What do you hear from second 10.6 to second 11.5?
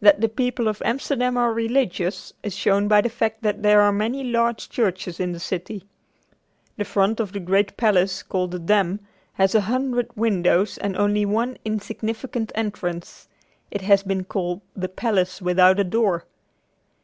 and only one